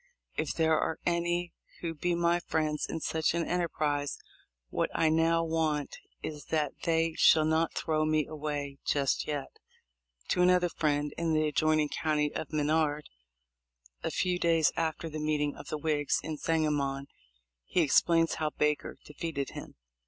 If 0.35 0.55
there 0.55 0.79
are 0.79 0.97
any 1.05 1.53
who 1.81 1.93
be 1.93 2.15
my 2.15 2.39
friends 2.39 2.87
in 2.89 3.01
such 3.01 3.35
an 3.35 3.45
enterprise, 3.45 4.17
what 4.71 4.89
I 4.95 5.09
now 5.09 5.43
want 5.43 5.95
is 6.23 6.45
that 6.45 6.71
they 6.85 7.13
shall 7.19 7.45
not 7.45 7.75
throw 7.75 8.03
me 8.03 8.25
away 8.25 8.79
just 8.83 9.27
yet."* 9.27 9.59
To 10.29 10.41
another 10.41 10.69
friend 10.69 11.13
in 11.19 11.33
the 11.33 11.47
adjoining 11.47 11.89
county 11.89 12.33
of 12.33 12.51
Menard 12.51 13.09
a 14.01 14.09
few 14.09 14.39
days 14.39 14.71
after 14.75 15.07
the 15.07 15.19
meeting 15.19 15.55
of 15.55 15.67
the 15.67 15.77
Whigs 15.77 16.19
in 16.23 16.35
Sangamon, 16.35 17.05
he 17.63 17.83
ex 17.83 18.01
plains 18.01 18.37
how 18.41 18.49
Baker 18.49 18.97
defeated 19.05 19.51
him. 19.51 19.75